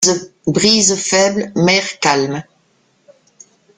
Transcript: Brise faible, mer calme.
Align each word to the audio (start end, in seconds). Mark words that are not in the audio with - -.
Brise 0.55 0.95
faible, 0.97 1.45
mer 1.67 1.87
calme. 2.03 2.41